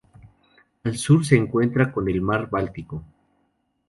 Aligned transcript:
Al 0.83 0.97
sur 0.97 1.23
se 1.23 1.35
encuentra 1.35 1.91
con 1.91 2.09
el 2.09 2.23
Mar 2.23 2.49
Báltico. 2.49 3.03